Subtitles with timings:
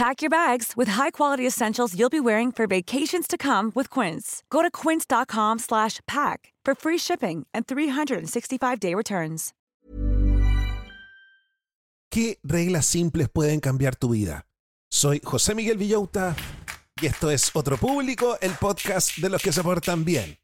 [0.00, 4.42] Pack your bags with high-quality essentials you'll be wearing for vacations to come with Quince.
[4.48, 9.52] Go to quince.com/pack for free shipping and 365-day returns.
[12.10, 14.46] ¿Qué reglas simples pueden cambiar tu vida?
[14.90, 16.34] Soy José Miguel Villauta
[16.98, 20.38] y esto es Otro Público, el podcast de los que se portan bien.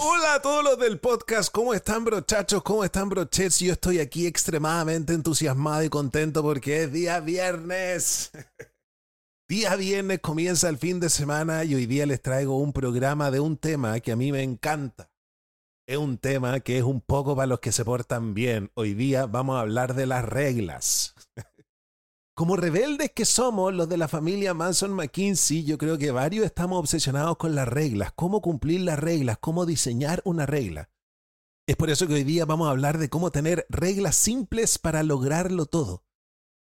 [0.00, 2.62] Hola a todos los del podcast, ¿cómo están brochachos?
[2.62, 3.58] ¿Cómo están brochets?
[3.58, 8.32] Yo estoy aquí extremadamente entusiasmado y contento porque es día viernes.
[9.46, 13.40] Día viernes comienza el fin de semana y hoy día les traigo un programa de
[13.40, 15.10] un tema que a mí me encanta.
[15.86, 18.70] Es un tema que es un poco para los que se portan bien.
[18.72, 21.14] Hoy día vamos a hablar de las reglas.
[22.36, 26.80] Como rebeldes que somos los de la familia Manson McKinsey, yo creo que varios estamos
[26.80, 30.90] obsesionados con las reglas, cómo cumplir las reglas, cómo diseñar una regla.
[31.68, 35.04] Es por eso que hoy día vamos a hablar de cómo tener reglas simples para
[35.04, 36.02] lograrlo todo.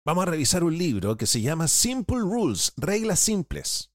[0.06, 3.94] Vamos a revisar un libro que se llama Simple Rules, reglas simples.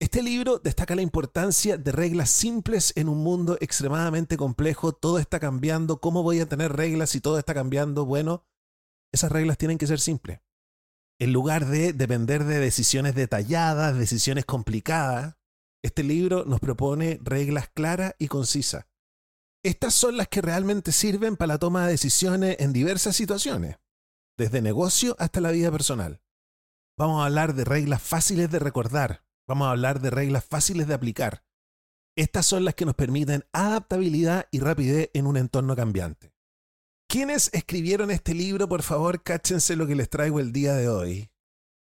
[0.00, 4.92] Este libro destaca la importancia de reglas simples en un mundo extremadamente complejo.
[4.92, 6.00] Todo está cambiando.
[6.00, 8.06] ¿Cómo voy a tener reglas si todo está cambiando?
[8.06, 8.46] Bueno,
[9.12, 10.40] esas reglas tienen que ser simples
[11.18, 15.36] en lugar de depender de decisiones detalladas, decisiones complicadas,
[15.82, 18.86] este libro nos propone reglas claras y concisas.
[19.64, 23.78] Estas son las que realmente sirven para la toma de decisiones en diversas situaciones,
[24.36, 26.22] desde negocio hasta la vida personal.
[26.98, 30.94] Vamos a hablar de reglas fáciles de recordar, vamos a hablar de reglas fáciles de
[30.94, 31.44] aplicar.
[32.16, 36.35] Estas son las que nos permiten adaptabilidad y rapidez en un entorno cambiante.
[37.16, 38.68] ¿Quiénes escribieron este libro?
[38.68, 41.30] Por favor, cáchense lo que les traigo el día de hoy.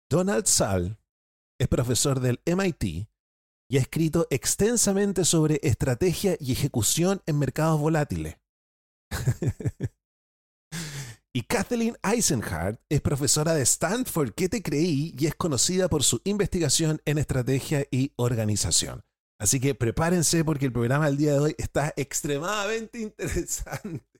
[0.07, 0.99] Donald Sall
[1.59, 3.09] es profesor del MIT
[3.67, 8.37] y ha escrito extensamente sobre estrategia y ejecución en mercados volátiles.
[11.33, 15.15] y Kathleen Eisenhardt es profesora de Stanford, ¿qué te creí?
[15.17, 19.01] Y es conocida por su investigación en estrategia y organización.
[19.39, 24.12] Así que prepárense porque el programa del día de hoy está extremadamente interesante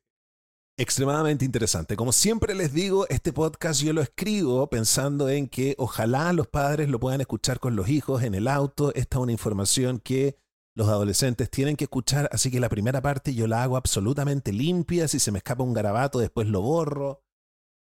[0.84, 1.96] extremadamente interesante.
[1.96, 6.90] Como siempre les digo, este podcast yo lo escribo pensando en que ojalá los padres
[6.90, 8.94] lo puedan escuchar con los hijos en el auto.
[8.94, 10.38] Esta es una información que
[10.76, 15.08] los adolescentes tienen que escuchar, así que la primera parte yo la hago absolutamente limpia.
[15.08, 17.24] Si se me escapa un garabato, después lo borro.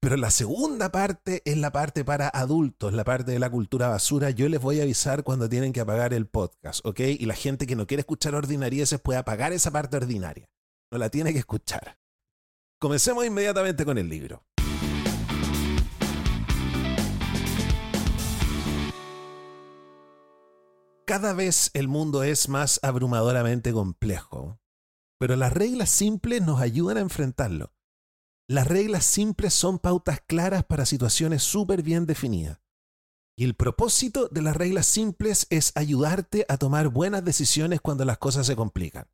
[0.00, 4.30] Pero la segunda parte es la parte para adultos, la parte de la cultura basura.
[4.30, 7.00] Yo les voy a avisar cuando tienen que apagar el podcast, ¿ok?
[7.00, 10.48] Y la gente que no quiere escuchar ordinarieces puede apagar esa parte ordinaria
[10.90, 11.98] no la tiene que escuchar.
[12.78, 14.44] Comencemos inmediatamente con el libro.
[21.06, 24.60] Cada vez el mundo es más abrumadoramente complejo,
[25.18, 27.74] pero las reglas simples nos ayudan a enfrentarlo.
[28.48, 32.60] Las reglas simples son pautas claras para situaciones súper bien definidas.
[33.36, 38.18] Y el propósito de las reglas simples es ayudarte a tomar buenas decisiones cuando las
[38.18, 39.08] cosas se complican.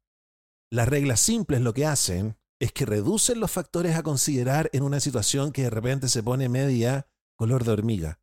[0.72, 4.98] Las reglas simples lo que hacen es que reducen los factores a considerar en una
[4.98, 8.20] situación que de repente se pone media color de hormiga.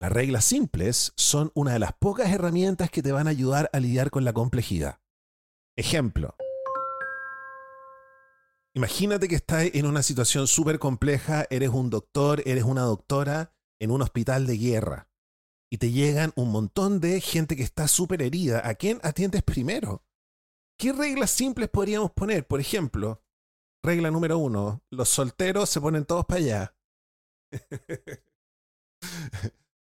[0.00, 3.78] Las reglas simples son una de las pocas herramientas que te van a ayudar a
[3.78, 5.00] lidiar con la complejidad.
[5.76, 6.34] Ejemplo.
[8.74, 13.90] Imagínate que estás en una situación súper compleja, eres un doctor, eres una doctora en
[13.90, 15.06] un hospital de guerra.
[15.72, 18.66] y te llegan un montón de gente que está súper herida.
[18.68, 20.04] ¿A quién atiendes primero?
[20.80, 22.46] ¿Qué reglas simples podríamos poner?
[22.46, 23.22] Por ejemplo,
[23.84, 26.74] regla número uno, los solteros se ponen todos para allá.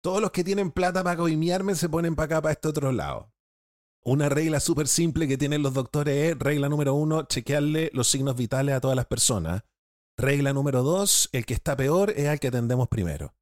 [0.02, 3.32] Todos los que tienen plata para coimiarme se ponen para acá, para este otro lado.
[4.04, 8.36] Una regla súper simple que tienen los doctores es, regla número uno, chequearle los signos
[8.36, 9.64] vitales a todas las personas.
[10.18, 13.34] Regla número dos, el que está peor es al que atendemos primero.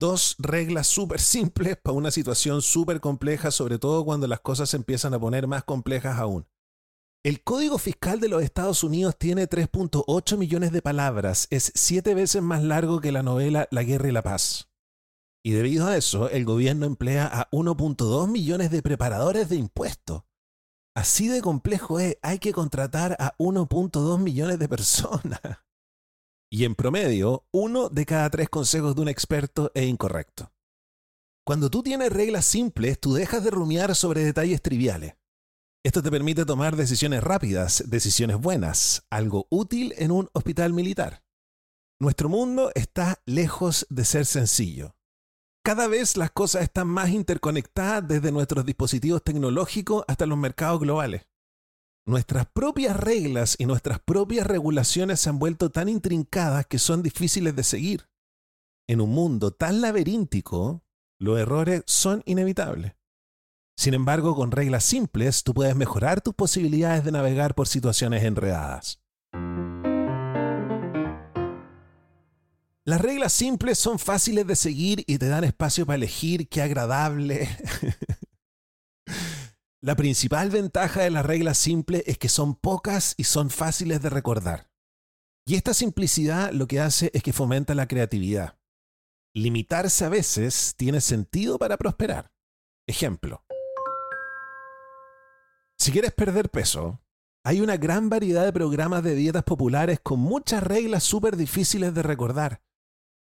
[0.00, 4.78] Dos reglas súper simples para una situación súper compleja, sobre todo cuando las cosas se
[4.78, 6.46] empiezan a poner más complejas aún.
[7.24, 12.42] El Código Fiscal de los Estados Unidos tiene 3.8 millones de palabras, es siete veces
[12.42, 14.70] más largo que la novela La Guerra y la Paz.
[15.44, 20.22] Y debido a eso, el gobierno emplea a 1.2 millones de preparadores de impuestos.
[20.94, 25.40] Así de complejo es, hay que contratar a 1.2 millones de personas.
[26.50, 30.50] Y en promedio, uno de cada tres consejos de un experto es incorrecto.
[31.44, 35.17] Cuando tú tienes reglas simples, tú dejas de rumiar sobre detalles triviales.
[35.84, 41.22] Esto te permite tomar decisiones rápidas, decisiones buenas, algo útil en un hospital militar.
[42.00, 44.96] Nuestro mundo está lejos de ser sencillo.
[45.64, 51.26] Cada vez las cosas están más interconectadas desde nuestros dispositivos tecnológicos hasta los mercados globales.
[52.06, 57.54] Nuestras propias reglas y nuestras propias regulaciones se han vuelto tan intrincadas que son difíciles
[57.54, 58.08] de seguir.
[58.88, 60.82] En un mundo tan laberíntico,
[61.20, 62.97] los errores son inevitables.
[63.78, 69.00] Sin embargo, con reglas simples, tú puedes mejorar tus posibilidades de navegar por situaciones enredadas.
[72.84, 77.48] Las reglas simples son fáciles de seguir y te dan espacio para elegir qué agradable.
[79.80, 84.10] La principal ventaja de las reglas simples es que son pocas y son fáciles de
[84.10, 84.72] recordar.
[85.46, 88.58] Y esta simplicidad lo que hace es que fomenta la creatividad.
[89.36, 92.32] Limitarse a veces tiene sentido para prosperar.
[92.88, 93.44] Ejemplo.
[95.78, 97.00] Si quieres perder peso,
[97.44, 102.02] hay una gran variedad de programas de dietas populares con muchas reglas súper difíciles de
[102.02, 102.62] recordar.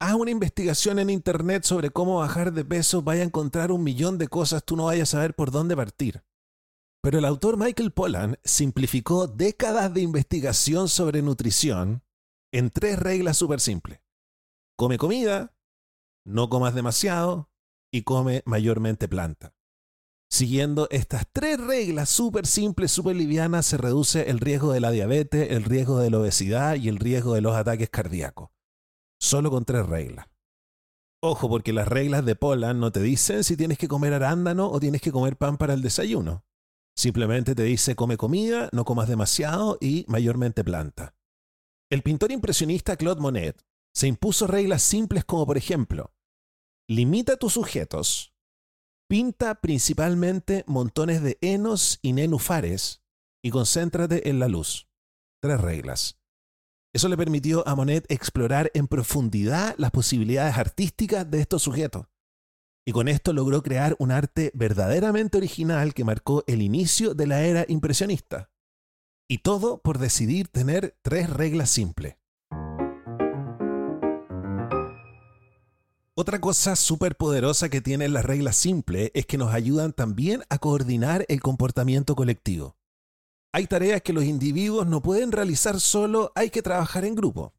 [0.01, 4.17] Haz una investigación en internet sobre cómo bajar de peso, vaya a encontrar un millón
[4.17, 6.25] de cosas, tú no vayas a saber por dónde partir.
[7.03, 12.03] Pero el autor Michael Pollan simplificó décadas de investigación sobre nutrición
[12.53, 14.01] en tres reglas súper simples.
[14.77, 15.55] Come comida,
[16.25, 17.51] no comas demasiado
[17.93, 19.55] y come mayormente planta.
[20.33, 25.51] Siguiendo estas tres reglas súper simples, súper livianas, se reduce el riesgo de la diabetes,
[25.51, 28.51] el riesgo de la obesidad y el riesgo de los ataques cardíacos.
[29.21, 30.29] Solo con tres reglas.
[31.21, 34.79] Ojo, porque las reglas de Poland no te dicen si tienes que comer arándano o
[34.79, 36.45] tienes que comer pan para el desayuno.
[36.97, 41.15] Simplemente te dice come comida, no comas demasiado y mayormente planta.
[41.91, 43.61] El pintor impresionista Claude Monet
[43.93, 46.15] se impuso reglas simples como por ejemplo,
[46.89, 48.30] limita tus sujetos
[49.11, 53.03] Pinta principalmente montones de enos y nenufares
[53.43, 54.89] y concéntrate en la luz.
[55.43, 56.21] Tres reglas.
[56.95, 62.07] Eso le permitió a Monet explorar en profundidad las posibilidades artísticas de estos sujetos.
[62.87, 67.43] Y con esto logró crear un arte verdaderamente original que marcó el inicio de la
[67.43, 68.53] era impresionista.
[69.29, 72.15] Y todo por decidir tener tres reglas simples.
[76.21, 80.59] Otra cosa súper poderosa que tienen las reglas simples es que nos ayudan también a
[80.59, 82.77] coordinar el comportamiento colectivo.
[83.55, 87.55] Hay tareas que los individuos no pueden realizar solo, hay que trabajar en grupo.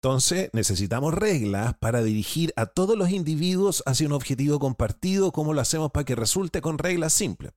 [0.00, 5.60] Entonces necesitamos reglas para dirigir a todos los individuos hacia un objetivo compartido, como lo
[5.60, 7.52] hacemos para que resulte con reglas simples.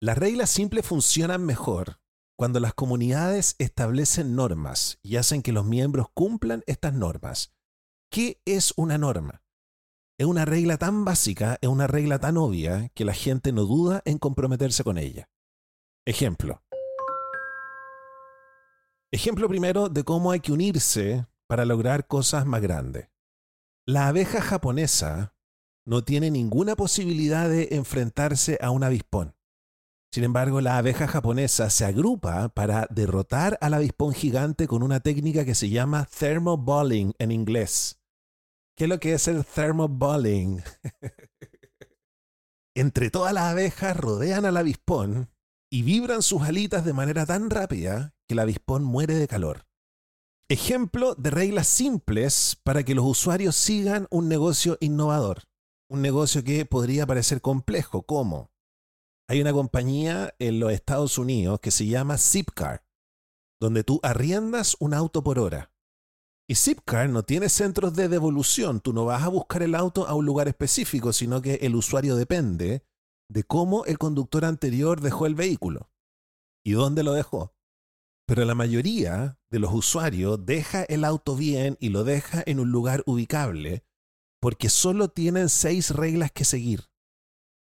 [0.00, 1.98] Las reglas simples funcionan mejor
[2.38, 7.55] cuando las comunidades establecen normas y hacen que los miembros cumplan estas normas.
[8.16, 9.42] ¿Qué es una norma?
[10.18, 14.00] Es una regla tan básica, es una regla tan obvia que la gente no duda
[14.06, 15.28] en comprometerse con ella.
[16.06, 16.62] Ejemplo.
[19.12, 23.10] Ejemplo primero de cómo hay que unirse para lograr cosas más grandes.
[23.84, 25.34] La abeja japonesa
[25.84, 29.36] no tiene ninguna posibilidad de enfrentarse a un avispón.
[30.10, 35.44] Sin embargo, la abeja japonesa se agrupa para derrotar al avispón gigante con una técnica
[35.44, 38.00] que se llama thermoballing en inglés.
[38.76, 40.62] ¿Qué es lo que es el thermoballing?
[42.76, 45.30] Entre todas las abejas rodean al avispón
[45.72, 49.66] y vibran sus alitas de manera tan rápida que el avispón muere de calor.
[50.50, 55.44] Ejemplo de reglas simples para que los usuarios sigan un negocio innovador.
[55.88, 58.50] Un negocio que podría parecer complejo, como
[59.28, 62.84] hay una compañía en los Estados Unidos que se llama Zipcar,
[63.58, 65.72] donde tú arriendas un auto por hora.
[66.48, 68.80] Y Zipcar no tiene centros de devolución.
[68.80, 72.14] Tú no vas a buscar el auto a un lugar específico, sino que el usuario
[72.14, 72.84] depende
[73.28, 75.90] de cómo el conductor anterior dejó el vehículo
[76.64, 77.54] y dónde lo dejó.
[78.26, 82.70] Pero la mayoría de los usuarios deja el auto bien y lo deja en un
[82.70, 83.84] lugar ubicable
[84.40, 86.90] porque solo tienen seis reglas que seguir.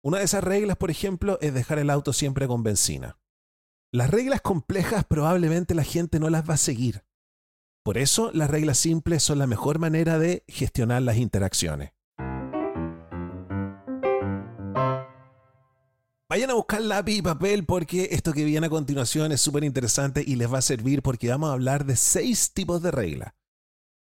[0.04, 3.20] Una de esas reglas, por ejemplo, es dejar el auto siempre con benzina.
[3.94, 7.06] Las reglas complejas probablemente la gente no las va a seguir.
[7.84, 11.92] Por eso las reglas simples son la mejor manera de gestionar las interacciones.
[16.30, 20.24] Vayan a buscar lápiz y papel porque esto que viene a continuación es súper interesante
[20.26, 23.34] y les va a servir porque vamos a hablar de seis tipos de reglas.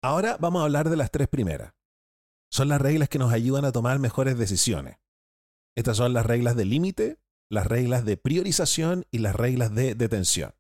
[0.03, 1.75] Ahora vamos a hablar de las tres primeras.
[2.53, 4.99] Son las reglas que nos ayudan a tomar mejores decisiones.
[5.77, 7.19] Estas son las reglas de límite,
[7.51, 10.55] las reglas de priorización y las reglas de detención.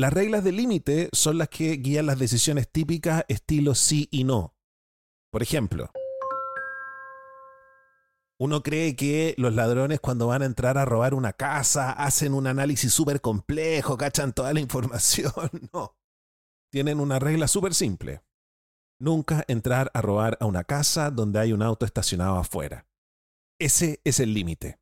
[0.00, 4.56] Las reglas de límite son las que guían las decisiones típicas estilo sí y no.
[5.30, 5.90] Por ejemplo,
[8.38, 12.46] uno cree que los ladrones cuando van a entrar a robar una casa hacen un
[12.46, 15.34] análisis súper complejo, cachan toda la información.
[15.74, 15.98] No.
[16.72, 18.22] Tienen una regla súper simple.
[18.98, 22.86] Nunca entrar a robar a una casa donde hay un auto estacionado afuera.
[23.58, 24.80] Ese es el límite.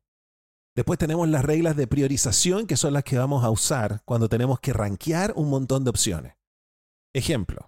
[0.79, 4.61] Después tenemos las reglas de priorización que son las que vamos a usar cuando tenemos
[4.61, 6.35] que rankear un montón de opciones.
[7.13, 7.67] Ejemplo.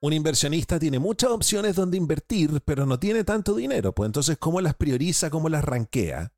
[0.00, 3.94] Un inversionista tiene muchas opciones donde invertir, pero no tiene tanto dinero.
[3.94, 6.32] Pues entonces, ¿cómo las prioriza, cómo las rankea?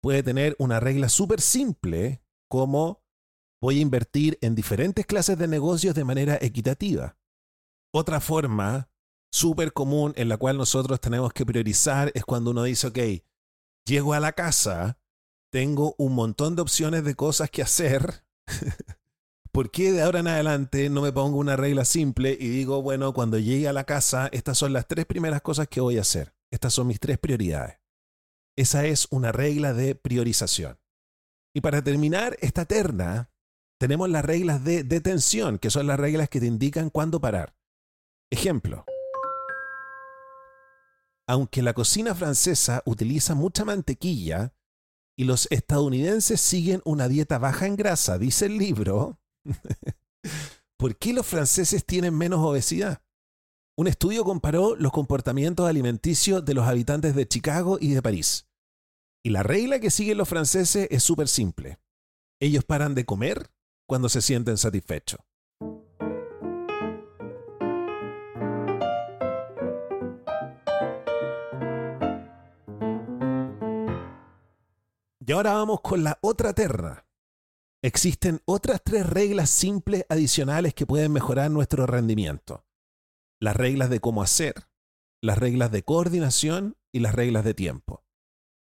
[0.00, 3.02] Puede tener una regla súper simple como
[3.60, 7.18] voy a invertir en diferentes clases de negocios de manera equitativa.
[7.92, 8.88] Otra forma
[9.30, 12.98] súper común en la cual nosotros tenemos que priorizar es cuando uno dice, ok,
[13.86, 14.98] llego a la casa,
[15.50, 18.24] tengo un montón de opciones de cosas que hacer.
[19.52, 23.14] ¿Por qué de ahora en adelante no me pongo una regla simple y digo, bueno,
[23.14, 26.34] cuando llegue a la casa, estas son las tres primeras cosas que voy a hacer?
[26.50, 27.78] Estas son mis tres prioridades.
[28.56, 30.78] Esa es una regla de priorización.
[31.54, 33.30] Y para terminar esta terna,
[33.78, 37.56] tenemos las reglas de detención, que son las reglas que te indican cuándo parar.
[38.30, 38.84] Ejemplo.
[41.28, 44.54] Aunque la cocina francesa utiliza mucha mantequilla
[45.18, 49.18] y los estadounidenses siguen una dieta baja en grasa, dice el libro,
[50.78, 53.02] ¿Por qué los franceses tienen menos obesidad?
[53.78, 58.48] Un estudio comparó los comportamientos alimenticios de los habitantes de Chicago y de París.
[59.24, 61.78] Y la regla que siguen los franceses es súper simple.
[62.40, 63.50] Ellos paran de comer
[63.86, 65.20] cuando se sienten satisfechos.
[75.26, 77.06] Y ahora vamos con la otra terra,
[77.86, 82.64] Existen otras tres reglas simples adicionales que pueden mejorar nuestro rendimiento.
[83.40, 84.54] Las reglas de cómo hacer,
[85.22, 88.02] las reglas de coordinación y las reglas de tiempo.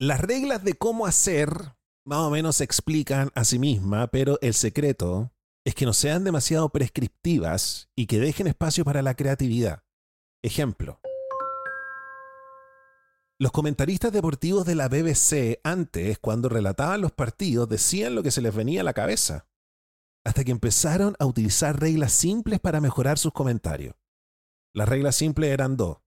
[0.00, 4.54] Las reglas de cómo hacer más o menos se explican a sí mismas, pero el
[4.54, 5.32] secreto
[5.64, 9.84] es que no sean demasiado prescriptivas y que dejen espacio para la creatividad.
[10.42, 11.00] Ejemplo,
[13.38, 18.40] los comentaristas deportivos de la BBC antes, cuando relataban los partidos, decían lo que se
[18.40, 19.46] les venía a la cabeza,
[20.24, 23.94] hasta que empezaron a utilizar reglas simples para mejorar sus comentarios.
[24.74, 25.98] Las reglas simples eran dos.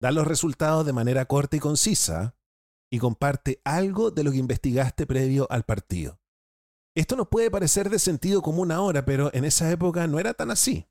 [0.00, 2.36] Da los resultados de manera corta y concisa
[2.90, 6.20] y comparte algo de lo que investigaste previo al partido.
[6.96, 10.50] Esto nos puede parecer de sentido común ahora, pero en esa época no era tan
[10.50, 10.88] así.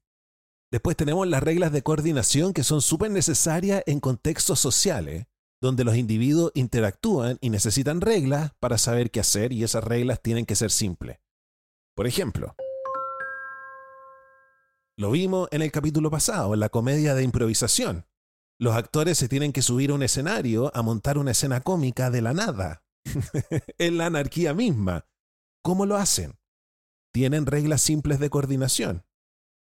[0.71, 5.27] Después tenemos las reglas de coordinación que son súper necesarias en contextos sociales
[5.61, 10.45] donde los individuos interactúan y necesitan reglas para saber qué hacer y esas reglas tienen
[10.45, 11.19] que ser simples.
[11.95, 12.55] Por ejemplo,
[14.97, 18.05] lo vimos en el capítulo pasado, en la comedia de improvisación.
[18.59, 22.21] Los actores se tienen que subir a un escenario a montar una escena cómica de
[22.21, 22.83] la nada.
[23.77, 25.07] en la anarquía misma.
[25.63, 26.39] ¿Cómo lo hacen?
[27.13, 29.05] Tienen reglas simples de coordinación.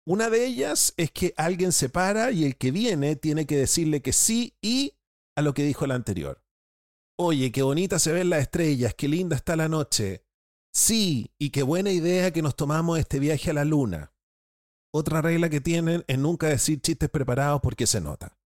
[0.05, 4.01] Una de ellas es que alguien se para y el que viene tiene que decirle
[4.01, 4.95] que sí y
[5.41, 6.43] lo que dijo el anterior.
[7.17, 10.25] Oye, qué bonita se ven las estrellas, qué linda está la noche.
[10.73, 14.13] Sí, y qué buena idea que nos tomamos este viaje a la luna.
[14.93, 18.37] Otra regla que tienen es nunca decir chistes preparados porque se nota.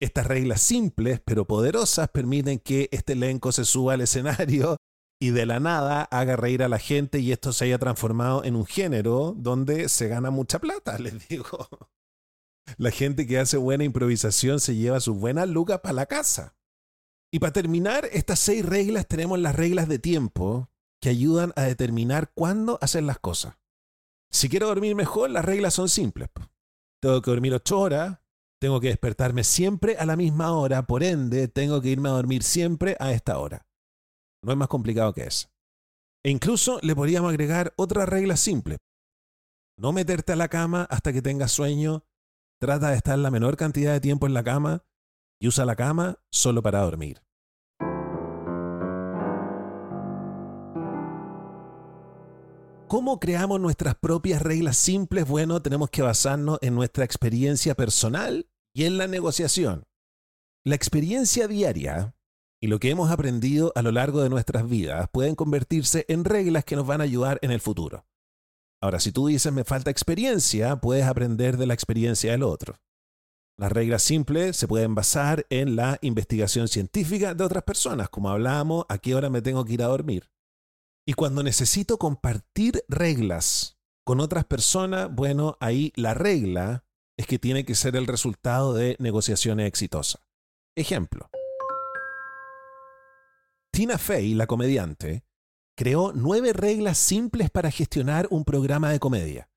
[0.00, 4.76] Estas reglas simples pero poderosas permiten que este elenco se suba al escenario
[5.20, 8.54] y de la nada haga reír a la gente y esto se haya transformado en
[8.54, 11.68] un género donde se gana mucha plata, les digo.
[12.76, 16.56] La gente que hace buena improvisación se lleva sus buenas lucas para la casa.
[17.32, 20.70] Y para terminar estas seis reglas tenemos las reglas de tiempo
[21.00, 23.56] que ayudan a determinar cuándo hacer las cosas.
[24.30, 26.28] Si quiero dormir mejor, las reglas son simples.
[27.00, 28.18] Tengo que dormir ocho horas,
[28.60, 32.42] tengo que despertarme siempre a la misma hora, por ende, tengo que irme a dormir
[32.42, 33.66] siempre a esta hora.
[34.42, 35.48] No es más complicado que eso.
[36.24, 38.78] E incluso le podríamos agregar otra regla simple.
[39.78, 42.04] No meterte a la cama hasta que tengas sueño,
[42.58, 44.84] trata de estar la menor cantidad de tiempo en la cama
[45.40, 47.22] y usa la cama solo para dormir.
[52.88, 55.28] ¿Cómo creamos nuestras propias reglas simples?
[55.28, 59.84] Bueno, tenemos que basarnos en nuestra experiencia personal y en la negociación.
[60.64, 62.14] La experiencia diaria
[62.60, 66.64] y lo que hemos aprendido a lo largo de nuestras vidas pueden convertirse en reglas
[66.64, 68.07] que nos van a ayudar en el futuro.
[68.80, 72.78] Ahora, si tú dices me falta experiencia, puedes aprender de la experiencia del otro.
[73.58, 78.86] Las reglas simples se pueden basar en la investigación científica de otras personas, como hablábamos,
[78.88, 80.30] a qué hora me tengo que ir a dormir.
[81.04, 86.84] Y cuando necesito compartir reglas con otras personas, bueno, ahí la regla
[87.16, 90.22] es que tiene que ser el resultado de negociaciones exitosas.
[90.76, 91.28] Ejemplo.
[93.72, 95.24] Tina Fey, la comediante,
[95.78, 99.48] creó nueve reglas simples para gestionar un programa de comedia.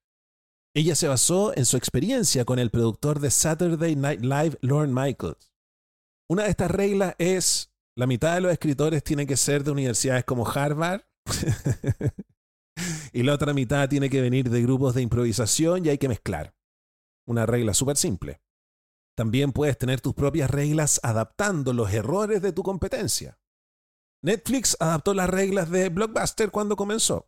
[0.76, 5.52] Ella se basó en su experiencia con el productor de Saturday Night Live, Lorne Michaels.
[6.30, 10.24] Una de estas reglas es, la mitad de los escritores tienen que ser de universidades
[10.24, 11.02] como Harvard
[13.14, 16.54] y la otra mitad tiene que venir de grupos de improvisación y hay que mezclar.
[17.26, 18.44] Una regla súper simple.
[19.18, 23.41] También puedes tener tus propias reglas adaptando los errores de tu competencia.
[24.24, 27.28] Netflix adaptó las reglas de Blockbuster cuando comenzó.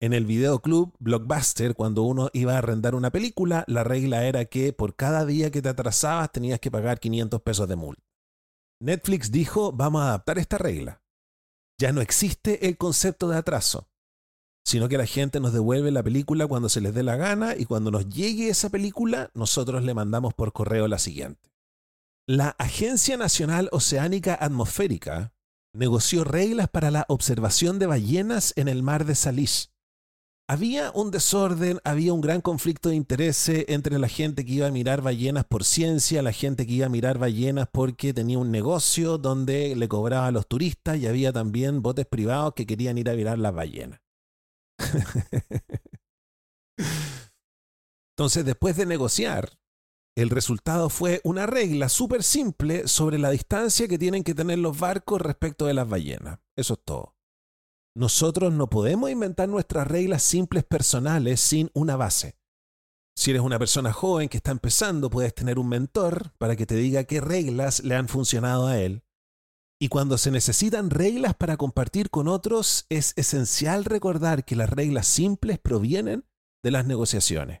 [0.00, 4.72] En el videoclub Blockbuster, cuando uno iba a arrendar una película, la regla era que
[4.72, 8.02] por cada día que te atrasabas tenías que pagar 500 pesos de multa.
[8.80, 11.02] Netflix dijo, vamos a adaptar esta regla
[11.78, 13.88] ya no existe el concepto de atraso,
[14.64, 17.64] sino que la gente nos devuelve la película cuando se les dé la gana y
[17.64, 21.52] cuando nos llegue esa película, nosotros le mandamos por correo la siguiente.
[22.26, 25.32] La Agencia Nacional Oceánica Atmosférica
[25.78, 29.70] negoció reglas para la observación de ballenas en el mar de Salís
[30.50, 34.70] había un desorden, había un gran conflicto de interés entre la gente que iba a
[34.70, 39.18] mirar ballenas por ciencia, la gente que iba a mirar ballenas porque tenía un negocio
[39.18, 43.14] donde le cobraba a los turistas y había también botes privados que querían ir a
[43.14, 44.00] mirar las ballenas.
[48.16, 49.50] Entonces, después de negociar,
[50.22, 54.76] el resultado fue una regla súper simple sobre la distancia que tienen que tener los
[54.76, 56.40] barcos respecto de las ballenas.
[56.56, 57.14] Eso es todo.
[57.94, 62.36] Nosotros no podemos inventar nuestras reglas simples personales sin una base.
[63.16, 66.74] Si eres una persona joven que está empezando, puedes tener un mentor para que te
[66.74, 69.04] diga qué reglas le han funcionado a él.
[69.80, 75.06] Y cuando se necesitan reglas para compartir con otros, es esencial recordar que las reglas
[75.06, 76.24] simples provienen
[76.64, 77.60] de las negociaciones.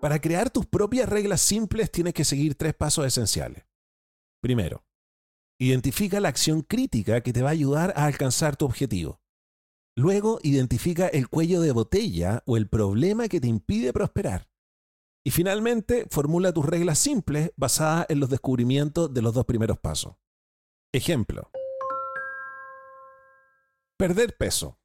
[0.00, 3.64] Para crear tus propias reglas simples tienes que seguir tres pasos esenciales.
[4.40, 4.84] Primero,
[5.58, 9.20] identifica la acción crítica que te va a ayudar a alcanzar tu objetivo.
[9.96, 14.48] Luego, identifica el cuello de botella o el problema que te impide prosperar.
[15.26, 20.14] Y finalmente, formula tus reglas simples basadas en los descubrimientos de los dos primeros pasos.
[20.92, 21.50] Ejemplo.
[23.98, 24.78] Perder peso.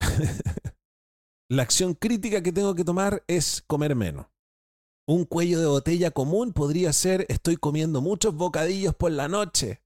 [1.48, 4.26] la acción crítica que tengo que tomar es comer menos.
[5.06, 9.82] Un cuello de botella común podría ser estoy comiendo muchos bocadillos por la noche.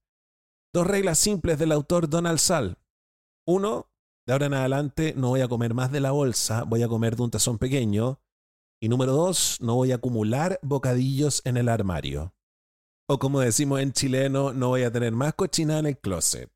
[0.73, 2.77] Dos reglas simples del autor Donald Sall.
[3.45, 3.87] Uno,
[4.25, 7.17] De ahora en adelante no voy a comer más de la bolsa, voy a comer
[7.17, 8.21] de un tazón pequeño.
[8.81, 12.33] Y número dos, no voy a acumular bocadillos en el armario.
[13.09, 16.49] O como decimos en chileno, no voy a tener más cochina en el closet.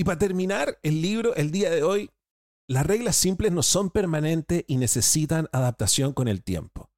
[0.00, 2.10] Y para terminar el libro, el día de hoy,
[2.66, 6.90] las reglas simples no son permanentes y necesitan adaptación con el tiempo.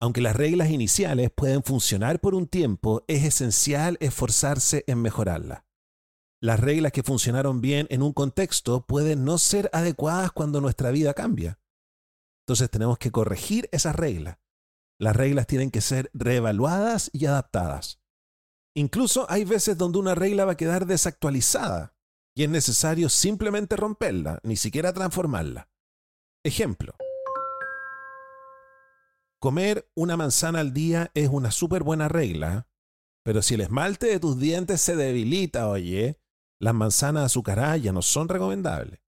[0.00, 5.62] Aunque las reglas iniciales pueden funcionar por un tiempo, es esencial esforzarse en mejorarlas.
[6.42, 11.14] Las reglas que funcionaron bien en un contexto pueden no ser adecuadas cuando nuestra vida
[11.14, 11.60] cambia.
[12.42, 14.38] Entonces tenemos que corregir esas reglas.
[14.98, 18.00] Las reglas tienen que ser reevaluadas y adaptadas.
[18.74, 21.93] Incluso hay veces donde una regla va a quedar desactualizada
[22.34, 25.68] y es necesario simplemente romperla, ni siquiera transformarla.
[26.44, 26.94] Ejemplo.
[29.40, 32.68] Comer una manzana al día es una súper buena regla,
[33.24, 36.18] pero si el esmalte de tus dientes se debilita, oye,
[36.60, 39.00] las manzanas azucaradas ya no son recomendables.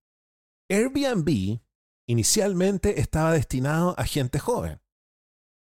[0.68, 1.60] Airbnb
[2.08, 4.80] inicialmente estaba destinado a gente joven,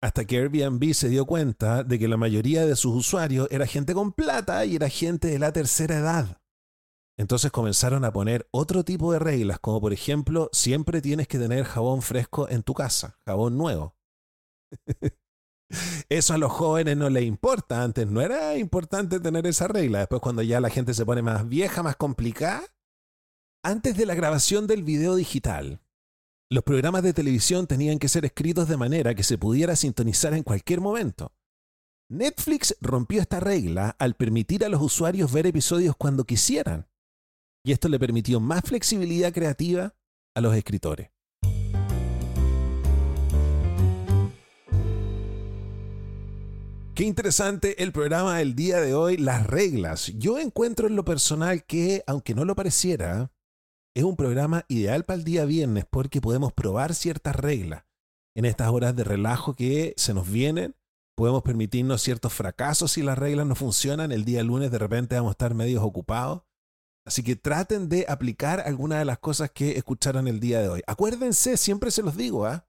[0.03, 3.95] hasta que Airbnb se dio cuenta de que la mayoría de sus usuarios era gente
[3.95, 6.41] con plata y era gente de la tercera edad.
[7.19, 11.65] Entonces comenzaron a poner otro tipo de reglas, como por ejemplo, siempre tienes que tener
[11.65, 13.97] jabón fresco en tu casa, jabón nuevo.
[16.09, 17.83] Eso a los jóvenes no les importa.
[17.83, 19.99] Antes no era importante tener esa regla.
[19.99, 22.63] Después cuando ya la gente se pone más vieja, más complicada.
[23.65, 25.83] Antes de la grabación del video digital,
[26.51, 30.45] los programas de televisión tenían que ser escritos de manera que se pudiera sintonizar en
[30.45, 31.33] cualquier momento.
[32.09, 36.87] Netflix rompió esta regla al permitir a los usuarios ver episodios cuando quisieran.
[37.69, 39.95] Y esto le permitió más flexibilidad creativa
[40.35, 41.11] a los escritores.
[46.95, 50.15] Qué interesante el programa del día de hoy, las reglas.
[50.17, 53.33] Yo encuentro en lo personal que, aunque no lo pareciera,
[53.95, 57.85] es un programa ideal para el día viernes porque podemos probar ciertas reglas.
[58.35, 60.75] En estas horas de relajo que se nos vienen,
[61.15, 64.11] podemos permitirnos ciertos fracasos si las reglas no funcionan.
[64.11, 66.48] El día lunes de repente vamos a estar medios ocupados.
[67.09, 70.83] Así que traten de aplicar algunas de las cosas que escucharon el día de hoy.
[70.87, 72.69] Acuérdense, siempre se los digo, ¿ah?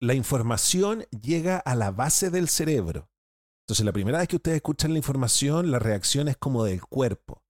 [0.00, 3.10] la información llega a la base del cerebro.
[3.66, 7.42] Entonces, la primera vez que ustedes escuchan la información, la reacción es como del cuerpo.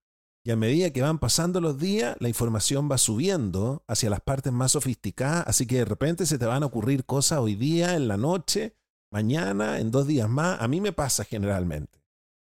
[0.44, 4.52] Y a medida que van pasando los días, la información va subiendo hacia las partes
[4.52, 8.08] más sofisticadas, así que de repente se te van a ocurrir cosas hoy día, en
[8.08, 8.74] la noche,
[9.12, 10.60] mañana, en dos días más.
[10.60, 12.00] A mí me pasa generalmente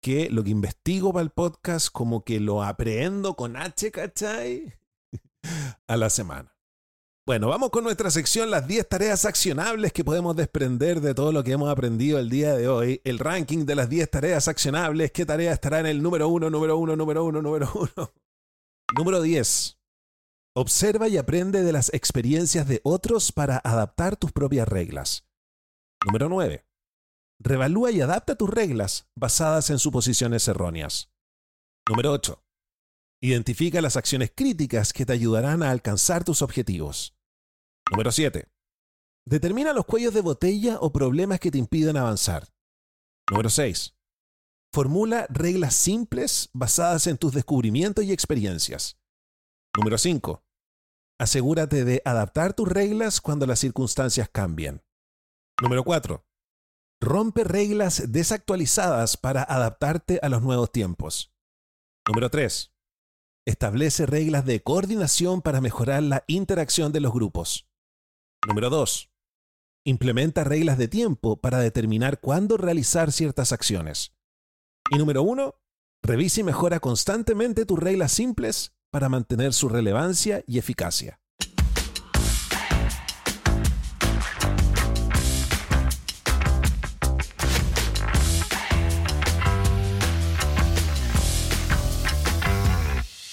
[0.07, 4.73] que lo que investigo para el podcast como que lo aprendo con H, ¿cachai?
[5.87, 6.55] a la semana.
[7.25, 11.43] Bueno, vamos con nuestra sección, las 10 tareas accionables que podemos desprender de todo lo
[11.43, 13.01] que hemos aprendido el día de hoy.
[13.03, 15.11] El ranking de las 10 tareas accionables.
[15.11, 18.13] ¿Qué tarea estará en el número 1, número 1, número 1, número 1?
[18.97, 19.77] Número 10.
[20.55, 25.27] Observa y aprende de las experiencias de otros para adaptar tus propias reglas.
[26.05, 26.66] Número 9.
[27.39, 31.11] Revalúa y adapta tus reglas basadas en suposiciones erróneas.
[31.87, 32.43] Número 8.
[33.21, 37.15] Identifica las acciones críticas que te ayudarán a alcanzar tus objetivos.
[37.91, 38.47] Número 7.
[39.25, 42.47] Determina los cuellos de botella o problemas que te impiden avanzar.
[43.29, 43.95] Número 6.
[44.73, 48.99] Formula reglas simples basadas en tus descubrimientos y experiencias.
[49.75, 50.43] Número 5.
[51.19, 54.83] Asegúrate de adaptar tus reglas cuando las circunstancias cambien.
[55.61, 56.26] Número 4.
[56.99, 61.31] Rompe reglas desactualizadas para adaptarte a los nuevos tiempos.
[62.07, 62.73] Número 3.
[63.45, 67.69] Establece reglas de coordinación para mejorar la interacción de los grupos.
[68.47, 69.11] Número 2.
[69.85, 74.15] Implementa reglas de tiempo para determinar cuándo realizar ciertas acciones.
[74.91, 75.53] Y número 1.
[76.01, 81.21] Revisa y mejora constantemente tus reglas simples para mantener su relevancia y eficacia.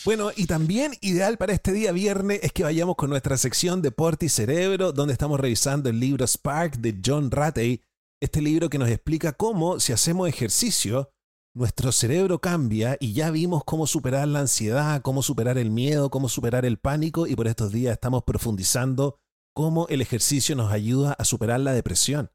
[0.05, 4.27] Bueno, y también ideal para este día viernes es que vayamos con nuestra sección Deporte
[4.27, 7.81] y Cerebro, donde estamos revisando el libro Spark de John Ratey,
[8.21, 11.11] este libro que nos explica cómo si hacemos ejercicio,
[11.55, 16.29] nuestro cerebro cambia y ya vimos cómo superar la ansiedad, cómo superar el miedo, cómo
[16.29, 19.19] superar el pánico y por estos días estamos profundizando
[19.55, 22.31] cómo el ejercicio nos ayuda a superar la depresión.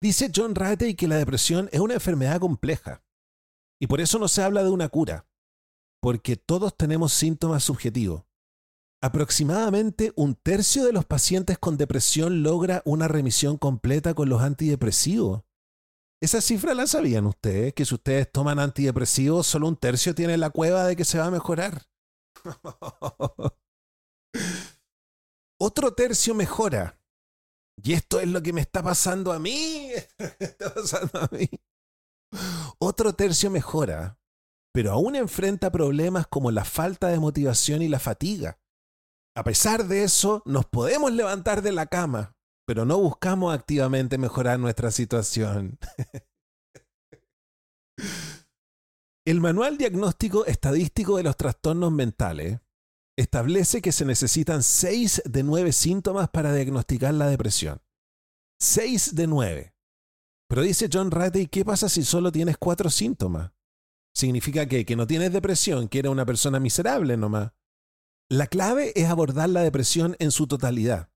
[0.00, 3.04] Dice John Ratey que la depresión es una enfermedad compleja
[3.78, 5.26] y por eso no se habla de una cura
[6.06, 8.22] porque todos tenemos síntomas subjetivos.
[9.02, 15.42] Aproximadamente un tercio de los pacientes con depresión logra una remisión completa con los antidepresivos.
[16.22, 20.50] Esa cifra la sabían ustedes, que si ustedes toman antidepresivos, solo un tercio tiene la
[20.50, 21.88] cueva de que se va a mejorar.
[25.60, 27.00] Otro tercio mejora.
[27.82, 29.90] Y esto es lo que me está pasando a mí.
[30.38, 31.50] está pasando a mí.
[32.78, 34.20] Otro tercio mejora,
[34.76, 38.60] pero aún enfrenta problemas como la falta de motivación y la fatiga.
[39.34, 42.36] A pesar de eso, nos podemos levantar de la cama,
[42.66, 45.78] pero no buscamos activamente mejorar nuestra situación.
[49.26, 52.60] El Manual Diagnóstico Estadístico de los Trastornos Mentales
[53.16, 57.80] establece que se necesitan 6 de 9 síntomas para diagnosticar la depresión.
[58.60, 59.74] 6 de 9.
[60.50, 63.55] Pero dice John Ratey, ¿qué pasa si solo tienes 4 síntomas?
[64.16, 67.52] ¿Significa que, que no tienes depresión, que eres una persona miserable nomás?
[68.30, 71.10] La clave es abordar la depresión en su totalidad.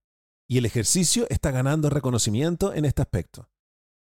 [0.47, 3.49] Y el ejercicio está ganando reconocimiento en este aspecto.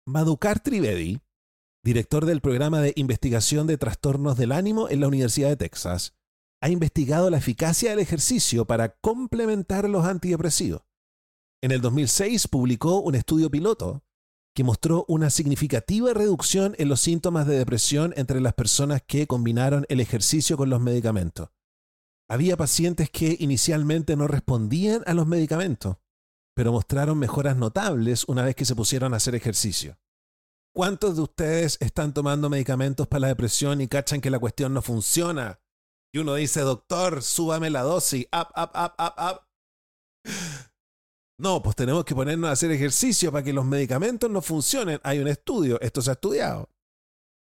[0.07, 1.21] Madhukar Trivedi,
[1.83, 6.15] director del programa de investigación de trastornos del ánimo en la Universidad de Texas,
[6.59, 10.81] ha investigado la eficacia del ejercicio para complementar los antidepresivos.
[11.61, 14.03] En el 2006 publicó un estudio piloto
[14.53, 19.85] que mostró una significativa reducción en los síntomas de depresión entre las personas que combinaron
[19.89, 21.49] el ejercicio con los medicamentos.
[22.29, 25.97] Había pacientes que inicialmente no respondían a los medicamentos,
[26.55, 29.97] pero mostraron mejoras notables una vez que se pusieron a hacer ejercicio.
[30.73, 34.81] ¿Cuántos de ustedes están tomando medicamentos para la depresión y cachan que la cuestión no
[34.81, 35.59] funciona?
[36.13, 39.41] Y uno dice, doctor, súbame la dosis, up, up, up, up, up.
[41.41, 44.99] No, pues tenemos que ponernos a hacer ejercicio para que los medicamentos no funcionen.
[45.01, 46.69] Hay un estudio, esto se ha estudiado.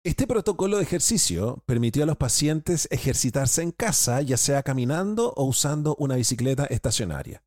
[0.05, 5.45] Este protocolo de ejercicio permitió a los pacientes ejercitarse en casa, ya sea caminando o
[5.45, 7.45] usando una bicicleta estacionaria.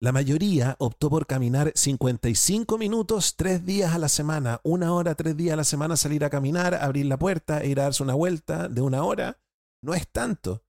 [0.00, 5.36] La mayoría optó por caminar 55 minutos tres días a la semana, una hora tres
[5.36, 8.14] días a la semana salir a caminar, abrir la puerta e ir a darse una
[8.14, 9.38] vuelta de una hora.
[9.80, 10.64] No es tanto.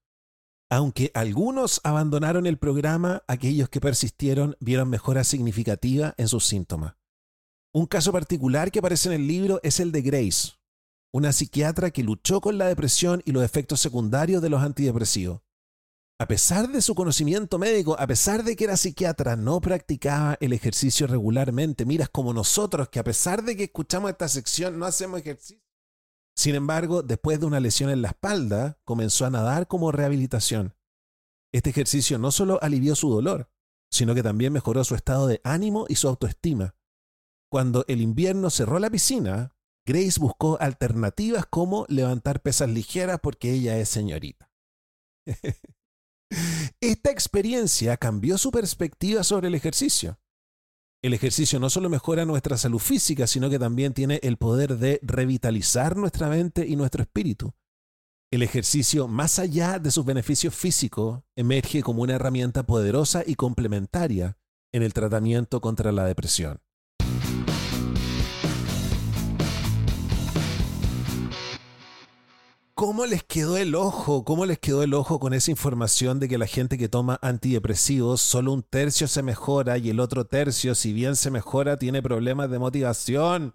[0.69, 6.95] Aunque algunos abandonaron el programa, aquellos que persistieron vieron mejoras significativas en sus síntomas.
[7.73, 10.53] Un caso particular que aparece en el libro es el de Grace,
[11.11, 15.41] una psiquiatra que luchó con la depresión y los efectos secundarios de los antidepresivos
[16.21, 20.51] a pesar de su conocimiento médico, a pesar de que era psiquiatra, no practicaba el
[20.51, 21.85] ejercicio regularmente.
[21.85, 25.63] Miras como nosotros, que a pesar de que escuchamos esta sección, no hacemos ejercicio.
[26.39, 30.73] Sin embargo, después de una lesión en la espalda, comenzó a nadar como rehabilitación.
[31.53, 33.51] Este ejercicio no solo alivió su dolor,
[33.91, 36.75] sino que también mejoró su estado de ánimo y su autoestima.
[37.51, 39.53] Cuando el invierno cerró la piscina,
[39.85, 44.49] Grace buscó alternativas como levantar pesas ligeras porque ella es señorita.
[46.79, 50.18] Esta experiencia cambió su perspectiva sobre el ejercicio.
[51.01, 54.99] El ejercicio no solo mejora nuestra salud física, sino que también tiene el poder de
[55.01, 57.53] revitalizar nuestra mente y nuestro espíritu.
[58.31, 64.37] El ejercicio, más allá de sus beneficios físicos, emerge como una herramienta poderosa y complementaria
[64.73, 66.59] en el tratamiento contra la depresión.
[72.79, 74.23] ¿Cómo les quedó el ojo?
[74.23, 78.21] ¿Cómo les quedó el ojo con esa información de que la gente que toma antidepresivos,
[78.21, 82.49] solo un tercio se mejora y el otro tercio, si bien se mejora, tiene problemas
[82.49, 83.53] de motivación?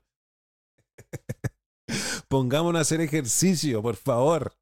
[2.29, 4.53] Pongámonos a hacer ejercicio, por favor.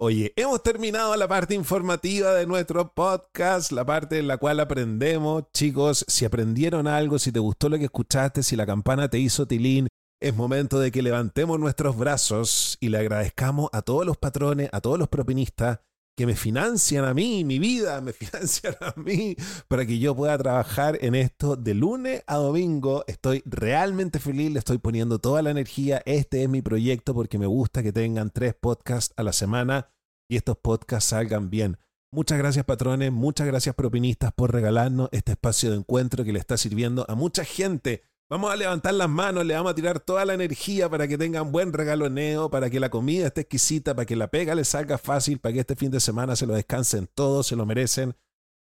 [0.00, 5.46] Oye, hemos terminado la parte informativa de nuestro podcast, la parte en la cual aprendemos.
[5.52, 9.48] Chicos, si aprendieron algo, si te gustó lo que escuchaste, si la campana te hizo
[9.48, 9.88] tilín,
[10.20, 14.80] es momento de que levantemos nuestros brazos y le agradezcamos a todos los patrones, a
[14.80, 15.80] todos los propinistas
[16.16, 19.36] que me financian a mí, mi vida, me financian a mí
[19.68, 23.04] para que yo pueda trabajar en esto de lunes a domingo.
[23.06, 26.02] Estoy realmente feliz, le estoy poniendo toda la energía.
[26.04, 29.92] Este es mi proyecto porque me gusta que tengan tres podcasts a la semana
[30.28, 31.78] y estos podcasts salgan bien.
[32.10, 36.56] Muchas gracias patrones, muchas gracias propinistas por regalarnos este espacio de encuentro que le está
[36.56, 40.34] sirviendo a mucha gente Vamos a levantar las manos, le vamos a tirar toda la
[40.34, 44.16] energía para que tengan buen regalo neo, para que la comida esté exquisita, para que
[44.16, 47.46] la pega les salga fácil, para que este fin de semana se lo descansen todos,
[47.46, 48.14] se lo merecen.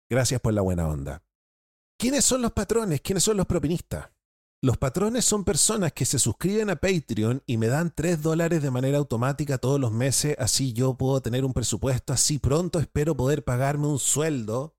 [0.10, 1.24] Gracias por la buena onda.
[2.00, 3.02] ¿Quiénes son los patrones?
[3.02, 4.10] ¿Quiénes son los propinistas?
[4.62, 8.72] Los patrones son personas que se suscriben a Patreon y me dan 3 dólares de
[8.72, 13.44] manera automática todos los meses, así yo puedo tener un presupuesto, así pronto espero poder
[13.44, 14.79] pagarme un sueldo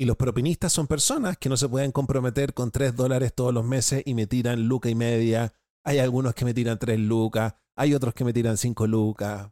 [0.00, 3.66] y los propinistas son personas que no se pueden comprometer con 3 dólares todos los
[3.66, 5.52] meses y me tiran luca y media.
[5.84, 9.50] Hay algunos que me tiran 3 lucas, hay otros que me tiran 5 lucas.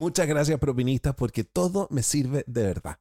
[0.00, 2.98] Muchas gracias propinistas porque todo me sirve de verdad.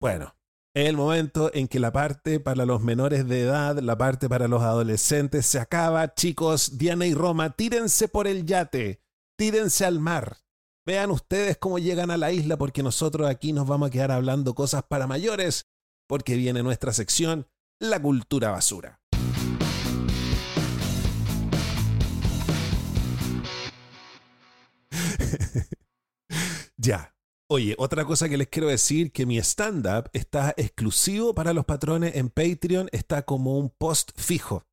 [0.00, 0.34] Bueno,
[0.74, 4.48] Es el momento en que la parte para los menores de edad, la parte para
[4.48, 6.12] los adolescentes se acaba.
[6.12, 9.00] Chicos, Diana y Roma, tírense por el yate,
[9.38, 10.38] tírense al mar.
[10.84, 14.56] Vean ustedes cómo llegan a la isla porque nosotros aquí nos vamos a quedar hablando
[14.56, 15.68] cosas para mayores
[16.14, 17.48] porque viene nuestra sección,
[17.80, 19.00] la cultura basura.
[26.76, 27.16] ya.
[27.50, 32.14] Oye, otra cosa que les quiero decir, que mi stand-up está exclusivo para los patrones
[32.14, 34.68] en Patreon, está como un post fijo.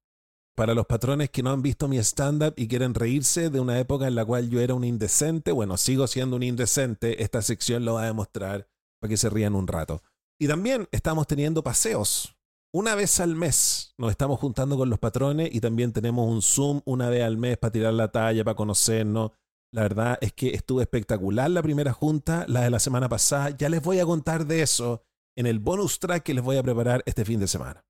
[0.56, 4.08] Para los patrones que no han visto mi stand-up y quieren reírse de una época
[4.08, 7.96] en la cual yo era un indecente, bueno, sigo siendo un indecente, esta sección lo
[7.96, 8.68] va a demostrar
[9.00, 10.04] para que se rían un rato.
[10.42, 12.36] Y también estamos teniendo paseos.
[12.74, 16.82] Una vez al mes nos estamos juntando con los patrones y también tenemos un Zoom
[16.86, 19.34] una vez al mes para tirar la talla, para conocernos.
[19.72, 23.52] La verdad es que estuvo espectacular la primera junta, la de la semana pasada.
[23.52, 25.04] Ya les voy a contar de eso
[25.38, 27.86] en el bonus track que les voy a preparar este fin de semana.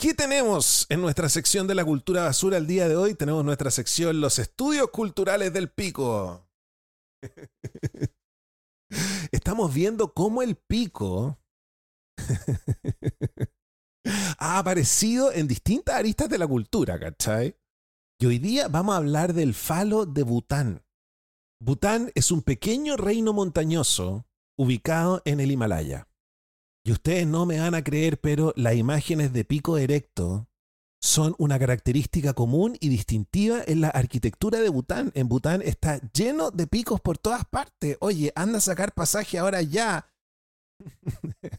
[0.00, 3.14] ¿Qué tenemos en nuestra sección de la cultura basura el día de hoy?
[3.14, 6.44] Tenemos nuestra sección Los estudios culturales del pico.
[9.30, 11.38] Estamos viendo cómo el pico
[14.38, 17.56] ha aparecido en distintas aristas de la cultura, ¿cachai?
[18.20, 20.84] Y hoy día vamos a hablar del falo de Bután.
[21.60, 24.26] Bután es un pequeño reino montañoso
[24.56, 26.08] ubicado en el Himalaya.
[26.84, 30.48] Y ustedes no me van a creer, pero las imágenes de pico erecto
[31.00, 35.12] son una característica común y distintiva en la arquitectura de Bután.
[35.14, 37.96] En Bután está lleno de picos por todas partes.
[38.00, 40.10] Oye, anda a sacar pasaje ahora ya.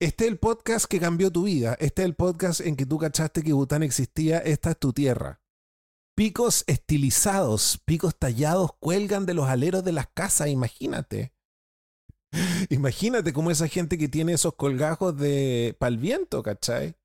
[0.00, 1.76] Este es el podcast que cambió tu vida.
[1.80, 4.38] Este es el podcast en que tú cachaste que Bután existía.
[4.38, 5.40] Esta es tu tierra.
[6.16, 11.32] Picos estilizados, picos tallados cuelgan de los aleros de las casas, imagínate.
[12.70, 16.96] Imagínate como esa gente que tiene esos colgajos de pal viento, ¿cachai?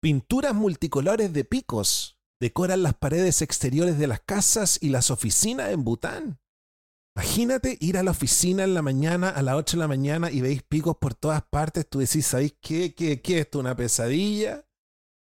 [0.00, 5.84] Pinturas multicolores de picos decoran las paredes exteriores de las casas y las oficinas en
[5.84, 6.40] Bután.
[7.18, 10.40] Imagínate ir a la oficina en la mañana, a las 8 de la mañana, y
[10.40, 11.84] veis picos por todas partes.
[11.88, 12.94] Tú decís, ¿sabéis qué?
[12.94, 13.58] ¿Qué, qué es esto?
[13.58, 14.64] ¿Una pesadilla?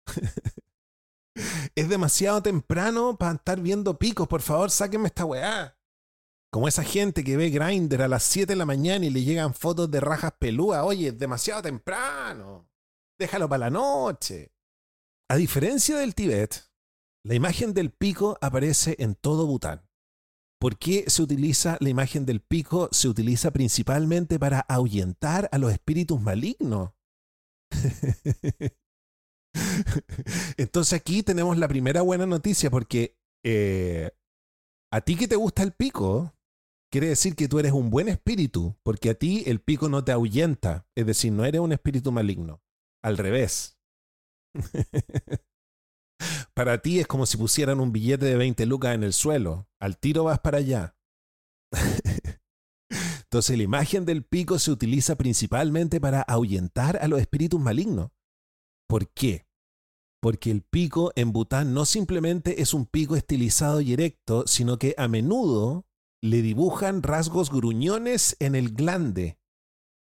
[1.75, 4.27] es demasiado temprano para estar viendo picos.
[4.27, 5.75] Por favor, sáquenme esta weá.
[6.51, 9.55] Como esa gente que ve Grinder a las 7 de la mañana y le llegan
[9.55, 10.83] fotos de rajas pelúas.
[10.83, 12.69] Oye, es demasiado temprano.
[13.17, 14.53] Déjalo para la noche.
[15.31, 16.63] A diferencia del Tíbet,
[17.25, 19.90] la imagen del pico aparece en todo Bután.
[20.61, 22.87] ¿Por qué se utiliza la imagen del pico?
[22.91, 26.91] Se utiliza principalmente para ahuyentar a los espíritus malignos.
[30.57, 34.11] Entonces aquí tenemos la primera buena noticia porque eh,
[34.93, 36.35] a ti que te gusta el pico,
[36.91, 40.11] quiere decir que tú eres un buen espíritu, porque a ti el pico no te
[40.11, 42.61] ahuyenta, es decir, no eres un espíritu maligno,
[43.03, 43.79] al revés.
[46.61, 49.97] para ti es como si pusieran un billete de 20 lucas en el suelo, al
[49.97, 50.95] tiro vas para allá.
[53.23, 58.11] Entonces la imagen del pico se utiliza principalmente para ahuyentar a los espíritus malignos.
[58.87, 59.47] ¿Por qué?
[60.21, 64.93] Porque el pico en Bután no simplemente es un pico estilizado y erecto, sino que
[64.99, 65.87] a menudo
[66.21, 69.39] le dibujan rasgos gruñones en el glande.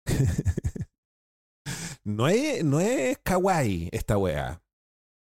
[2.05, 4.62] no, es, no es kawaii esta wea.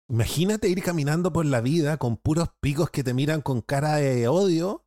[0.08, 4.28] Imagínate ir caminando por la vida con puros picos que te miran con cara de
[4.28, 4.86] odio.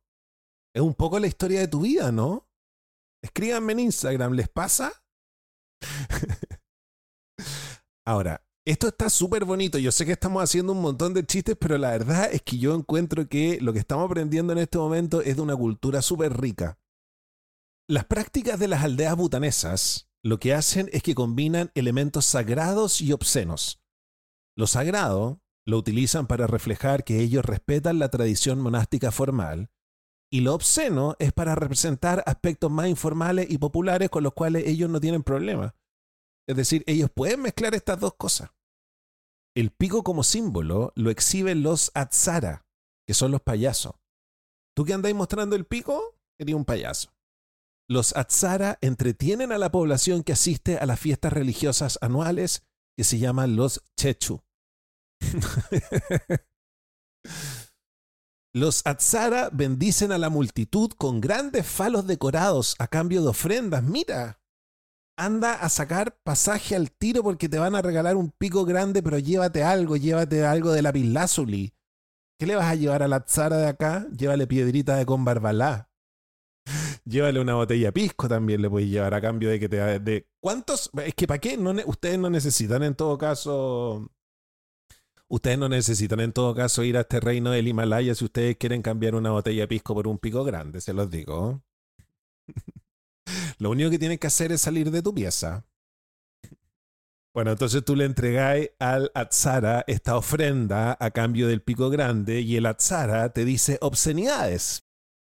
[0.74, 2.48] Es un poco la historia de tu vida, ¿no?
[3.22, 4.92] Escríbanme en Instagram, ¿les pasa?
[8.06, 9.78] Ahora, esto está súper bonito.
[9.78, 12.74] Yo sé que estamos haciendo un montón de chistes, pero la verdad es que yo
[12.74, 16.78] encuentro que lo que estamos aprendiendo en este momento es de una cultura súper rica.
[17.88, 23.12] Las prácticas de las aldeas butanesas lo que hacen es que combinan elementos sagrados y
[23.12, 23.80] obscenos.
[24.56, 29.70] Lo sagrado lo utilizan para reflejar que ellos respetan la tradición monástica formal,
[30.32, 34.90] y lo obsceno es para representar aspectos más informales y populares con los cuales ellos
[34.90, 35.76] no tienen problema.
[36.48, 38.50] Es decir, ellos pueden mezclar estas dos cosas.
[39.54, 42.66] El pico como símbolo lo exhiben los atzara,
[43.06, 43.94] que son los payasos.
[44.76, 46.18] ¿Tú que andáis mostrando el pico?
[46.38, 47.14] Eres un payaso.
[47.88, 52.64] Los atzara entretienen a la población que asiste a las fiestas religiosas anuales
[52.96, 54.42] que se llaman los chechu.
[58.54, 63.82] Los atzara bendicen a la multitud con grandes falos decorados a cambio de ofrendas.
[63.82, 64.40] Mira,
[65.18, 69.18] anda a sacar pasaje al tiro porque te van a regalar un pico grande, pero
[69.18, 71.74] llévate algo, llévate algo de la pislázuli.
[72.38, 74.06] ¿Qué le vas a llevar a la tzara de acá?
[74.16, 75.90] Llévale piedrita de con barbalá.
[77.04, 79.76] Llévale una botella pisco también le puedes llevar a cambio de que te...
[80.00, 80.90] De, ¿Cuántos?
[81.04, 81.56] Es que ¿para qué?
[81.56, 84.10] No, ustedes no necesitan en todo caso...
[85.28, 88.82] Ustedes no necesitan en todo caso ir a este reino del Himalaya si ustedes quieren
[88.82, 91.62] cambiar una botella pisco por un pico grande, se los digo.
[93.58, 95.66] Lo único que tienes que hacer es salir de tu pieza.
[97.34, 102.56] Bueno, entonces tú le entregáis al Atzara esta ofrenda a cambio del pico grande y
[102.56, 104.86] el Atzara te dice obscenidades.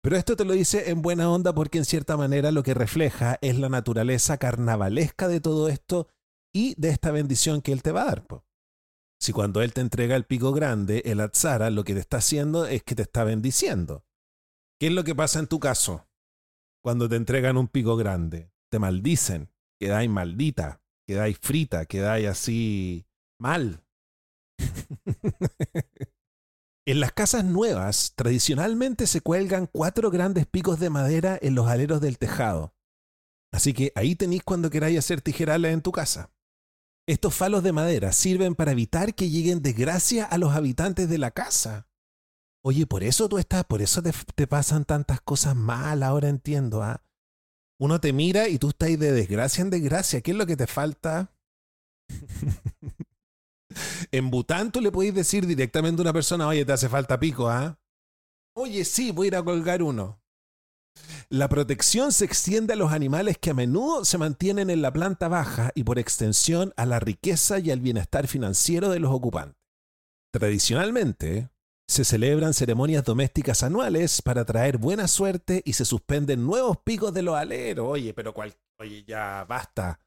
[0.04, 3.40] Pero esto te lo dice en buena onda porque en cierta manera lo que refleja
[3.42, 6.08] es la naturaleza carnavalesca de todo esto
[6.54, 8.28] y de esta bendición que él te va a dar.
[9.20, 12.66] Si cuando él te entrega el pico grande, el Atzara lo que te está haciendo
[12.66, 14.06] es que te está bendiciendo.
[14.80, 16.08] ¿Qué es lo que pasa en tu caso?
[16.88, 18.50] cuando te entregan un pico grande.
[18.72, 23.06] Te maldicen, quedáis maldita, quedáis frita, quedáis así
[23.42, 23.84] mal.
[26.88, 32.00] en las casas nuevas, tradicionalmente se cuelgan cuatro grandes picos de madera en los aleros
[32.00, 32.74] del tejado.
[33.52, 36.32] Así que ahí tenéis cuando queráis hacer tijerales en tu casa.
[37.08, 41.32] Estos falos de madera sirven para evitar que lleguen desgracia a los habitantes de la
[41.32, 41.88] casa.
[42.62, 47.02] Oye, por eso tú estás, por eso te, pasan tantas cosas mal, ahora entiendo, ¿ah?
[47.80, 50.20] Uno te mira y tú estás de desgracia en desgracia.
[50.20, 51.32] ¿Qué es lo que te falta?
[54.12, 57.48] en Bután tú le podéis decir directamente a una persona, oye, te hace falta pico,
[57.48, 57.80] ¿ah?
[58.54, 60.20] Oye, sí, voy a ir a colgar uno.
[61.30, 65.28] La protección se extiende a los animales que a menudo se mantienen en la planta
[65.28, 69.58] baja y por extensión a la riqueza y al bienestar financiero de los ocupantes.
[70.32, 71.50] Tradicionalmente,
[71.90, 77.22] se celebran ceremonias domésticas anuales para traer buena suerte y se suspenden nuevos picos de
[77.22, 77.88] los aleros.
[77.90, 80.00] Oye, pero cual, oye, ya basta.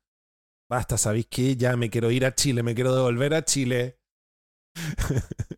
[0.68, 1.56] Basta, ¿sabéis qué?
[1.56, 3.98] Ya me quiero ir a Chile, me quiero devolver a Chile.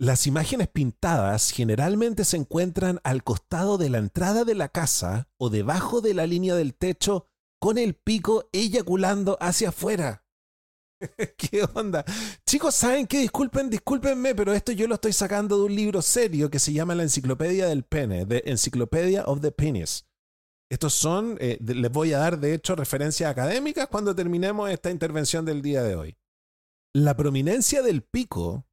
[0.00, 5.50] Las imágenes pintadas generalmente se encuentran al costado de la entrada de la casa o
[5.50, 7.26] debajo de la línea del techo
[7.60, 10.24] con el pico eyaculando hacia afuera.
[11.36, 12.02] ¿Qué onda?
[12.46, 13.18] Chicos, ¿saben qué?
[13.18, 16.94] Disculpen, discúlpenme, pero esto yo lo estoy sacando de un libro serio que se llama
[16.94, 20.06] La Enciclopedia del Pene, The Encyclopedia of the Penis.
[20.70, 25.44] Estos son, eh, les voy a dar de hecho referencias académicas cuando terminemos esta intervención
[25.44, 26.16] del día de hoy.
[26.94, 28.64] La prominencia del pico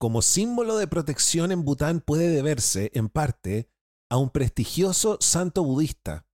[0.00, 3.68] como símbolo de protección en Bután puede deberse, en parte,
[4.08, 6.26] a un prestigioso santo budista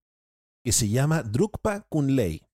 [0.64, 2.46] que se llama Drukpa Kunley.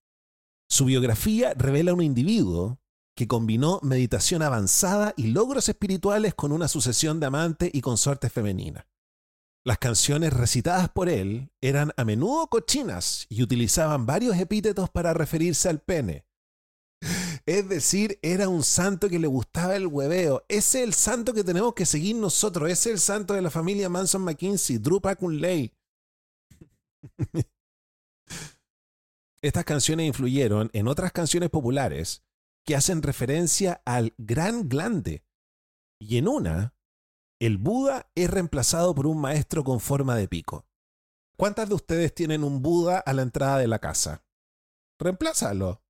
[0.70, 2.80] Su biografía revela un individuo
[3.14, 8.86] que combinó meditación avanzada y logros espirituales con una sucesión de amantes y consortes femeninas.
[9.66, 15.68] Las canciones recitadas por él eran a menudo cochinas y utilizaban varios epítetos para referirse
[15.68, 16.24] al pene.
[17.44, 20.44] Es decir, era un santo que le gustaba el hueveo.
[20.48, 22.70] Ese es el santo que tenemos que seguir nosotros.
[22.70, 25.74] Ese es el santo de la familia Manson McKinsey, Drupa Kunley.
[29.42, 32.22] Estas canciones influyeron en otras canciones populares
[32.64, 35.24] que hacen referencia al gran glande.
[36.00, 36.76] Y en una,
[37.40, 40.64] el Buda es reemplazado por un maestro con forma de pico.
[41.36, 44.24] ¿Cuántas de ustedes tienen un Buda a la entrada de la casa?
[45.00, 45.82] Reemplázalo.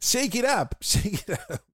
[0.00, 1.64] Shake it up, shake it up.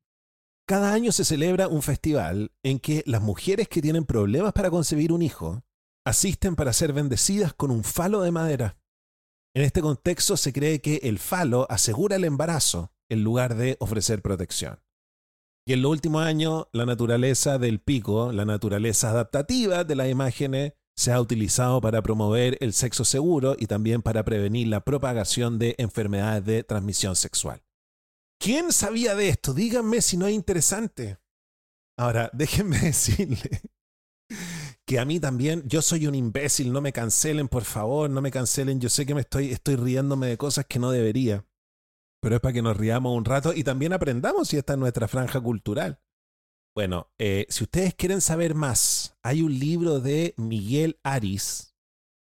[0.67, 5.13] Cada año se celebra un festival en que las mujeres que tienen problemas para concebir
[5.13, 5.63] un hijo
[6.05, 8.79] asisten para ser bendecidas con un falo de madera.
[9.55, 14.21] En este contexto se cree que el falo asegura el embarazo en lugar de ofrecer
[14.21, 14.81] protección.
[15.67, 20.73] Y en los últimos años, la naturaleza del pico, la naturaleza adaptativa de las imágenes,
[20.97, 25.77] se ha utilizado para promover el sexo seguro y también para prevenir la propagación de
[25.79, 27.63] enfermedades de transmisión sexual.
[28.39, 29.55] ¿Quién sabía de esto?
[29.55, 31.19] Díganme si no es interesante.
[31.99, 33.63] Ahora, déjenme decirle
[34.87, 38.31] que a mí también, yo soy un imbécil, no me cancelen, por favor, no me
[38.31, 38.81] cancelen.
[38.81, 41.45] Yo sé que me estoy, estoy riéndome de cosas que no debería
[42.21, 45.09] pero es para que nos riamos un rato y también aprendamos si esta es nuestra
[45.09, 46.01] franja cultural.
[46.75, 51.75] Bueno, eh, si ustedes quieren saber más, hay un libro de Miguel Aris,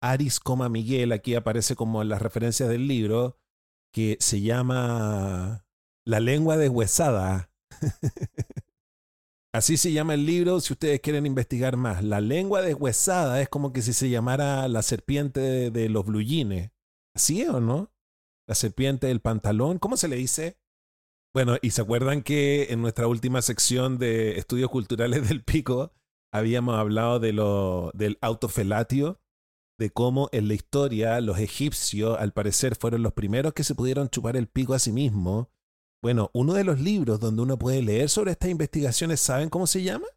[0.02, 0.39] Aris,
[0.70, 3.38] Miguel, aquí aparece como en las referencias del libro,
[3.93, 5.68] que se llama
[6.06, 7.52] La lengua deshuesada.
[9.54, 12.04] Así se llama el libro si ustedes quieren investigar más.
[12.04, 16.72] La lengua deshuesada es como que si se llamara la serpiente de, los bluyines.
[17.14, 17.91] ¿Así es o no?
[18.52, 20.58] la serpiente del pantalón, ¿cómo se le dice?
[21.34, 25.93] Bueno, y se acuerdan que en nuestra última sección de estudios culturales del pico
[26.34, 29.22] habíamos hablado de lo, del autofelatio,
[29.80, 34.10] de cómo en la historia los egipcios al parecer fueron los primeros que se pudieron
[34.10, 35.47] chupar el pico a sí mismos.
[36.04, 39.84] Bueno, uno de los libros donde uno puede leer sobre estas investigaciones, ¿saben cómo se
[39.84, 40.08] llama?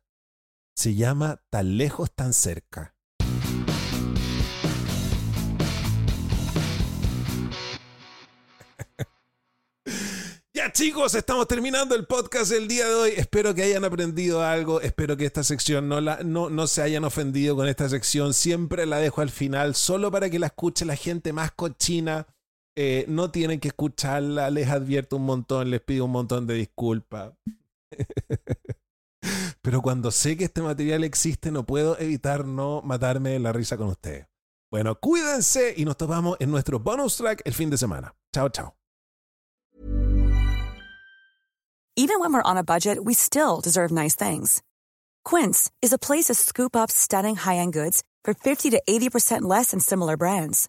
[0.75, 2.95] Se llama Tan lejos, tan cerca.
[10.55, 13.13] ya chicos, estamos terminando el podcast del día de hoy.
[13.19, 14.81] Espero que hayan aprendido algo.
[14.81, 18.33] Espero que esta sección no, la, no, no se hayan ofendido con esta sección.
[18.33, 22.27] Siempre la dejo al final, solo para que la escuche la gente más cochina
[22.77, 24.51] eh, no tienen que escucharla.
[24.51, 27.33] Les advierto un montón, les pido un montón de disculpas.
[29.63, 33.89] Pero cuando sé que este material existe, no puedo evitar no matarme la risa con
[33.89, 34.27] ustedes.
[34.71, 38.15] Bueno, cuídense y nos topamos en nuestro bonus track el fin de semana.
[38.33, 38.75] Chao, chao.
[41.97, 44.63] Even when we're on a budget, we still deserve nice things.
[45.25, 49.71] Quince is a place to scoop up stunning high-end goods for 50 to 80% less
[49.71, 50.69] than similar brands.